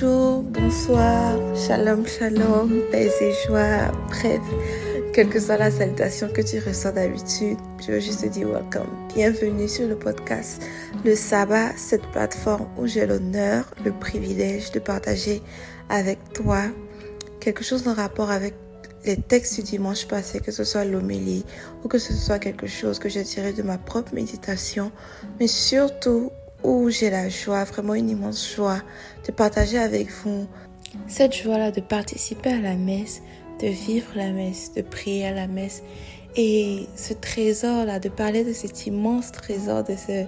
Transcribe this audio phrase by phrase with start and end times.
[0.00, 4.40] Bonjour, bonsoir, shalom, shalom, paix et joie, bref,
[5.12, 8.86] quelle que soit la salutation que tu reçois d'habitude, je veux juste te dire welcome,
[9.12, 10.62] bienvenue sur le podcast
[11.04, 15.42] Le Sabbat, cette plateforme où j'ai l'honneur, le privilège de partager
[15.88, 16.62] avec toi
[17.40, 18.54] quelque chose en rapport avec
[19.04, 21.44] les textes du dimanche passé, que ce soit l'homélie
[21.82, 24.92] ou que ce soit quelque chose que j'ai tiré de ma propre méditation,
[25.40, 26.30] mais surtout
[26.62, 28.80] où j'ai la joie, vraiment une immense joie
[29.26, 30.46] de partager avec vous
[31.06, 33.22] cette joie-là de participer à la messe,
[33.60, 35.82] de vivre la messe, de prier à la messe
[36.36, 40.24] et ce trésor-là, de parler de cet immense trésor, de ce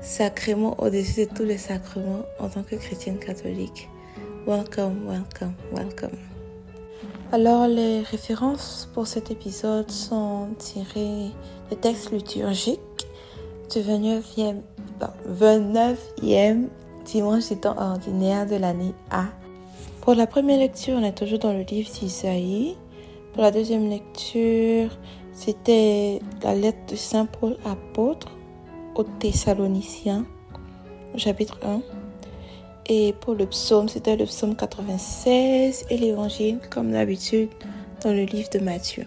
[0.00, 3.88] sacrement au-dessus de tous les sacrements en tant que chrétienne catholique.
[4.46, 6.18] Welcome, welcome, welcome.
[7.30, 11.30] Alors, les références pour cet épisode sont tirées
[11.70, 12.80] des textes liturgiques
[13.72, 14.60] du 29e,
[15.30, 16.68] 29e
[17.06, 19.24] dimanche du temps ordinaire de l'année A.
[20.02, 22.76] Pour la première lecture, on est toujours dans le livre d'Isaïe.
[23.32, 24.90] Pour la deuxième lecture,
[25.32, 28.28] c'était la lettre de Saint Paul apôtre
[28.94, 30.26] aux Thessaloniciens,
[31.16, 31.80] chapitre 1.
[32.86, 37.48] Et pour le psaume, c'était le psaume 96 et l'évangile, comme d'habitude,
[38.02, 39.06] dans le livre de Matthieu.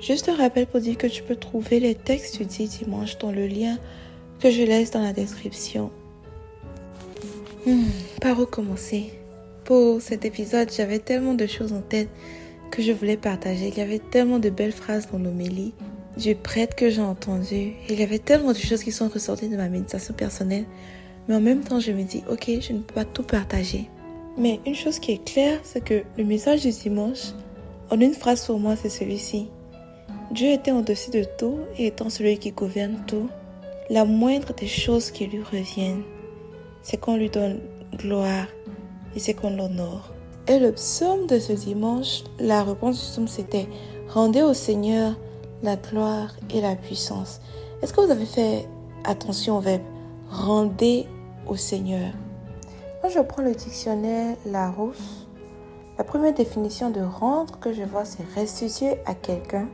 [0.00, 3.32] Juste un rappel pour dire que tu peux trouver les textes du dit dimanche dans
[3.32, 3.78] le lien
[4.40, 5.90] que je laisse dans la description.
[7.66, 7.84] Hmm,
[8.20, 9.12] par où commencer?
[9.64, 12.08] Pour cet épisode, j'avais tellement de choses en tête
[12.70, 13.68] que je voulais partager.
[13.68, 15.74] Il y avait tellement de belles phrases dans l'homélie
[16.16, 17.74] du prêtre que j'ai entendu.
[17.88, 20.64] Il y avait tellement de choses qui sont ressorties de ma méditation personnelle
[21.28, 23.88] mais en même temps, je me dis, ok, je ne peux pas tout partager.
[24.36, 27.32] Mais une chose qui est claire, c'est que le message du dimanche,
[27.90, 29.48] en une phrase pour moi, c'est celui-ci.
[30.30, 33.28] Dieu était au-dessus de tout et étant celui qui gouverne tout,
[33.88, 36.04] la moindre des choses qui lui reviennent,
[36.82, 37.60] c'est qu'on lui donne
[37.96, 38.46] gloire
[39.16, 40.12] et c'est qu'on l'honore.
[40.46, 43.66] Et le psaume de ce dimanche, la réponse du psaume, c'était
[44.08, 45.16] Rendez au Seigneur
[45.62, 47.40] la gloire et la puissance.
[47.82, 48.66] Est-ce que vous avez fait
[49.04, 49.82] attention au verbe
[50.30, 51.06] Rendez
[51.46, 52.12] au Seigneur.
[53.02, 55.26] Quand je prends le dictionnaire Larousse,
[55.98, 59.68] la première définition de rendre que je vois, c'est restituer à quelqu'un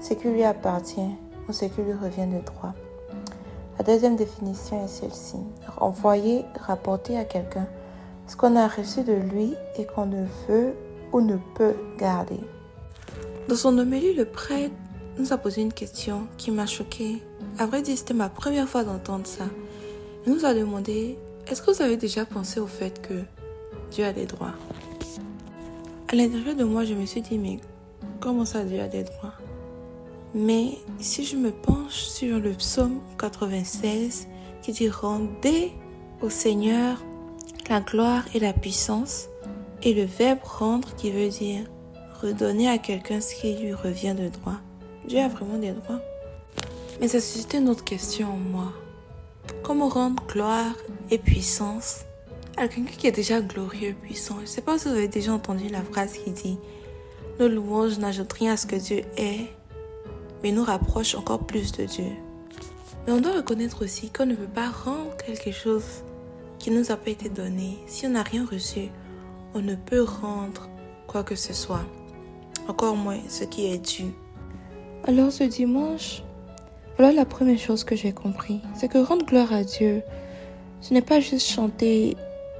[0.00, 1.14] ce qui lui appartient
[1.48, 2.74] ou ce qui lui revient de droit.
[3.78, 5.36] La deuxième définition est celle-ci.
[5.78, 7.66] Envoyer, rapporter à quelqu'un
[8.26, 10.74] ce qu'on a reçu de lui et qu'on ne veut
[11.12, 12.40] ou ne peut garder.
[13.48, 14.74] Dans son homélie, le prêtre
[15.18, 17.22] nous a posé une question qui m'a choquée.
[17.58, 19.44] À vrai dire, c'était ma première fois d'entendre ça.
[20.26, 23.14] Il nous a demandé, est-ce que vous avez déjà pensé au fait que
[23.92, 24.54] Dieu a des droits?
[26.08, 27.60] À l'intérieur de moi, je me suis dit, mais
[28.20, 29.34] comment ça Dieu a des droits?
[30.38, 34.28] Mais si je me penche sur le psaume 96
[34.60, 35.72] qui dit, rendez
[36.20, 37.02] au Seigneur
[37.70, 39.28] la gloire et la puissance,
[39.82, 41.64] et le verbe rendre qui veut dire
[42.20, 44.58] redonner à quelqu'un ce qui lui revient de droit.
[45.08, 46.00] Dieu a vraiment des droits.
[47.00, 48.72] Mais ça suscite une autre question en moi.
[49.62, 50.74] Comment rendre gloire
[51.10, 52.00] et puissance
[52.58, 54.36] à quelqu'un qui est déjà glorieux puissant?
[54.36, 56.58] Je ne sais pas si vous avez déjà entendu la phrase qui dit
[57.40, 59.46] Nos louanges n'ajoutent rien à ce que Dieu est,
[60.42, 62.12] mais nous rapprochent encore plus de Dieu.
[63.06, 65.84] Mais on doit reconnaître aussi qu'on ne peut pas rendre quelque chose
[66.58, 67.78] qui nous a pas été donné.
[67.86, 68.88] Si on n'a rien reçu,
[69.54, 70.68] on ne peut rendre
[71.06, 71.84] quoi que ce soit,
[72.68, 74.06] encore moins ce qui est dû.
[75.04, 76.22] Alors ce dimanche,
[76.96, 80.02] voilà la première chose que j'ai compris, c'est que rendre gloire à Dieu,
[80.80, 82.16] ce n'est pas juste chanter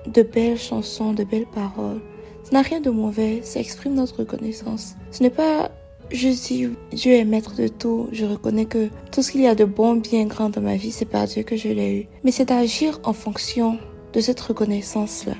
[0.07, 2.01] de belles chansons, de belles paroles.
[2.45, 4.95] Ce n'a rien de mauvais, ça exprime notre reconnaissance.
[5.11, 5.71] Ce n'est pas
[6.11, 9.55] juste dire Dieu est maître de tout, je reconnais que tout ce qu'il y a
[9.55, 12.09] de bon, bien grand dans ma vie, c'est par Dieu que je l'ai eu.
[12.25, 13.79] Mais c'est d'agir en fonction
[14.13, 15.35] de cette reconnaissance-là.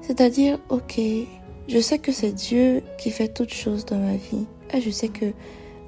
[0.00, 1.00] C'est-à-dire, ok,
[1.68, 4.46] je sais que c'est Dieu qui fait toutes choses dans ma vie.
[4.72, 5.26] Et je sais que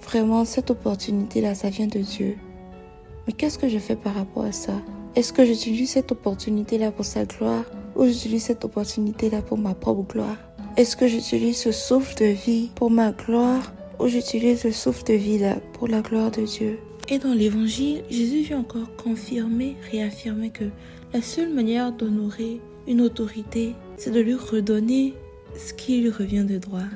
[0.02, 2.36] vraiment cette opportunité-là, ça vient de Dieu.
[3.26, 4.72] Mais qu'est-ce que je fais par rapport à ça?
[5.14, 7.64] Est-ce que j'utilise cette opportunité-là pour sa gloire
[7.96, 10.36] ou j'utilise cette opportunité-là pour ma propre gloire?
[10.76, 15.14] Est-ce que j'utilise ce souffle de vie pour ma gloire ou j'utilise le souffle de
[15.14, 16.78] vie-là pour la gloire de Dieu
[17.08, 20.64] Et dans l'évangile, Jésus vient encore confirmer, réaffirmer que
[21.12, 25.14] la seule manière d'honorer une autorité, c'est de lui redonner
[25.56, 26.88] ce qui lui revient de droit.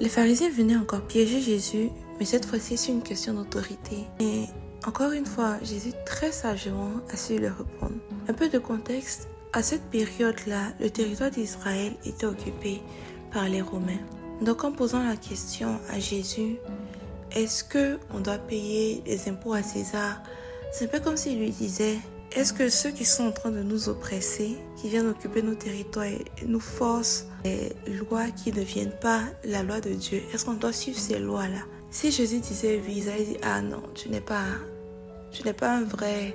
[0.00, 3.96] Les pharisiens venaient encore piéger Jésus, mais cette fois-ci c'est une question d'autorité.
[4.18, 4.44] Et
[4.86, 8.00] encore une fois, Jésus très sagement a su leur répondre.
[8.28, 12.80] Un peu de contexte, à cette période-là, le territoire d'Israël était occupé
[13.32, 13.98] par les Romains.
[14.40, 16.56] Donc en posant la question à Jésus,
[17.32, 20.22] est-ce que on doit payer les impôts à César?
[20.72, 21.98] C'est un peu comme s'il lui disait,
[22.32, 26.06] est-ce que ceux qui sont en train de nous oppresser, qui viennent occuper nos territoires
[26.06, 30.54] et nous forcent les lois qui ne viennent pas la loi de Dieu, est-ce qu'on
[30.54, 31.62] doit suivre ces lois-là?
[31.90, 34.44] Si Jésus disait oui, Isaïe dit ah non, tu n'es pas,
[35.32, 36.34] tu n'es pas un vrai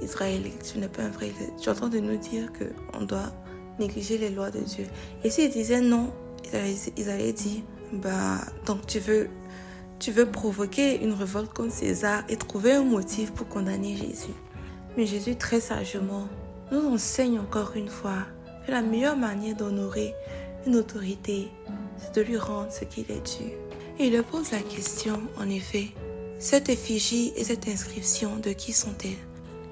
[0.00, 1.32] Israélite, tu n'es pas un vrai.
[1.60, 3.32] Tu es en train de nous dire que on doit
[3.78, 4.86] négliger les lois de Dieu.
[5.24, 6.12] Et s'il disait non,
[6.96, 7.62] ils allaient, dire
[7.92, 9.28] bah donc tu veux
[9.98, 14.34] tu veux provoquer une révolte contre César et trouver un motif pour condamner Jésus.
[14.96, 16.28] Mais Jésus, très sagement,
[16.70, 18.26] nous enseigne encore une fois
[18.66, 20.14] que la meilleure manière d'honorer
[20.66, 21.48] une autorité,
[21.96, 23.52] c'est de lui rendre ce qu'il est dû.
[23.98, 25.88] Et il pose la question, en effet,
[26.38, 29.16] cette effigie et cette inscription, de qui sont-elles?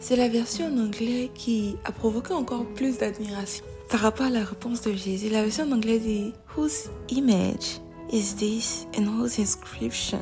[0.01, 3.65] C'est la version en anglais qui a provoqué encore plus d'admiration.
[3.95, 7.79] Par rapport à la réponse de Jésus, la version en anglais dit Whose image
[8.11, 10.19] is this and whose inscription?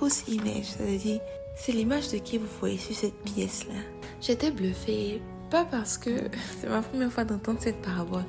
[0.00, 0.66] Whose image?
[0.66, 1.18] Ça veut dire
[1.56, 3.74] c'est l'image de qui vous voyez sur cette pièce-là.
[4.20, 5.20] J'étais bluffée,
[5.50, 6.10] pas parce que
[6.60, 8.22] c'est ma première fois d'entendre cette parabole,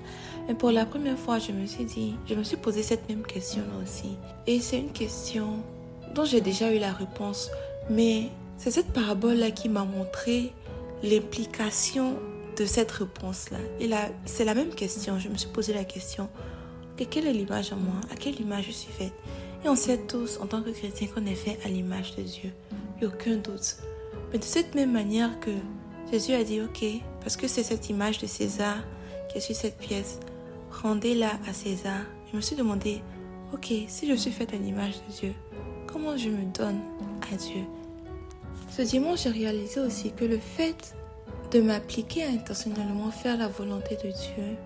[0.47, 3.21] mais pour la première fois, je me suis dit, je me suis posé cette même
[3.21, 4.17] question-là aussi.
[4.47, 5.59] Et c'est une question
[6.15, 7.51] dont j'ai déjà eu la réponse,
[7.91, 10.51] mais c'est cette parabole-là qui m'a montré
[11.03, 12.17] l'implication
[12.59, 13.57] de cette réponse-là.
[13.79, 15.17] Et là, c'est la même question.
[15.17, 16.29] Je me suis posé la question,
[17.05, 17.95] quelle est l'image en moi?
[18.11, 19.13] À quelle image je suis faite?
[19.63, 22.51] Et on sait tous, en tant que chrétiens, qu'on est fait à l'image de Dieu
[23.01, 23.77] aucun doute.
[24.31, 25.51] Mais de cette même manière que
[26.11, 26.83] Jésus a dit, ok,
[27.21, 28.75] parce que c'est cette image de César
[29.29, 30.19] qui est sur cette pièce,
[30.69, 32.01] rendez-la à César.
[32.31, 33.01] Je me suis demandé,
[33.53, 35.33] ok, si je suis faite à l'image de Dieu,
[35.87, 36.79] comment je me donne
[37.31, 37.63] à Dieu?
[38.69, 40.95] Ce dimanche, j'ai réalisé aussi que le fait
[41.51, 44.57] de m'appliquer à intentionnellement faire la volonté de Dieu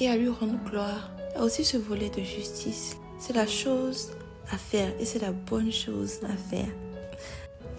[0.00, 2.96] et à lui rendre gloire a aussi ce volet de justice.
[3.18, 4.10] C'est la chose
[4.50, 6.68] à faire et c'est la bonne chose à faire.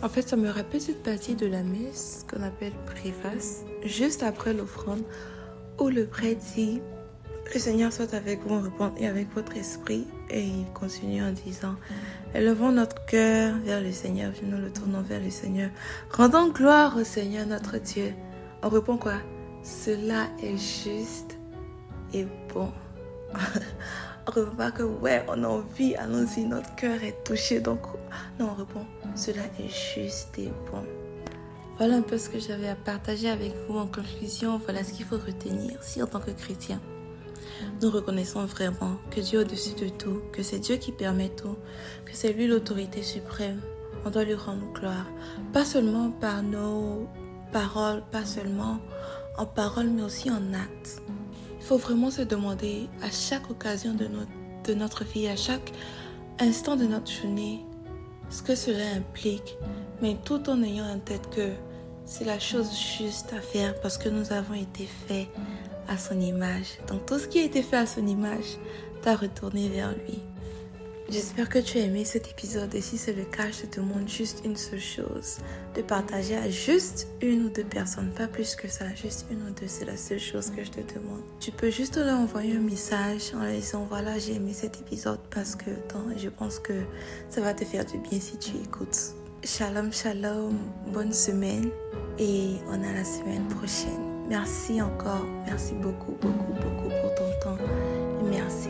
[0.01, 4.53] En fait, ça me rappelle cette partie de la messe qu'on appelle préface, juste après
[4.53, 5.03] l'offrande,
[5.79, 6.81] où le prêtre dit
[7.53, 10.05] Le Seigneur soit avec vous en et avec votre esprit.
[10.29, 11.75] Et il continue en disant
[12.35, 15.69] Élevons notre cœur vers le Seigneur, nous le tournons vers le Seigneur.
[16.11, 18.13] Rendons gloire au Seigneur notre Dieu.
[18.65, 19.15] On répond quoi?
[19.61, 21.37] Cela est juste
[22.13, 22.71] et bon.
[24.27, 27.59] on répond pas que ouais, on a envie, allons-y, notre cœur est touché.
[27.59, 27.81] Donc,
[28.39, 30.83] non, on répond cela est juste et bon.
[31.77, 34.61] Voilà un peu ce que j'avais à partager avec vous en conclusion.
[34.63, 36.79] Voilà ce qu'il faut retenir si en tant que chrétien,
[37.81, 41.57] nous reconnaissons vraiment que Dieu est au-dessus de tout, que c'est Dieu qui permet tout,
[42.05, 43.59] que c'est lui l'autorité suprême.
[44.05, 45.07] On doit lui rendre gloire,
[45.51, 47.07] pas seulement par nos
[47.53, 48.79] paroles, pas seulement
[49.37, 51.01] en paroles, mais aussi en actes.
[51.59, 54.31] Il faut vraiment se demander à chaque occasion de notre,
[54.65, 55.71] de notre vie, à chaque
[56.39, 57.63] instant de notre journée,
[58.29, 59.55] ce que cela implique,
[60.01, 61.51] mais tout en ayant en tête que
[62.05, 62.69] c'est la chose
[62.99, 65.27] juste à faire parce que nous avons été faits
[65.87, 66.79] à son image.
[66.87, 68.57] Donc tout ce qui a été fait à son image
[69.01, 70.19] t'a retourné vers lui.
[71.13, 74.09] J'espère que tu as aimé cet épisode et si c'est le cas, je te demande
[74.09, 75.37] juste une seule chose,
[75.75, 79.51] de partager à juste une ou deux personnes, pas plus que ça, juste une ou
[79.51, 81.21] deux, c'est la seule chose que je te demande.
[81.39, 85.19] Tu peux juste leur envoyer un message en leur disant voilà j'ai aimé cet épisode
[85.29, 85.69] parce que
[86.17, 86.73] je pense que
[87.29, 89.13] ça va te faire du bien si tu écoutes.
[89.43, 90.57] Shalom, shalom,
[90.87, 91.69] bonne semaine
[92.17, 94.25] et on a la semaine prochaine.
[94.29, 97.57] Merci encore, merci beaucoup, beaucoup, beaucoup pour ton temps
[98.19, 98.69] et merci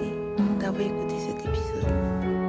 [0.60, 2.43] d'avoir écouté cet épisode.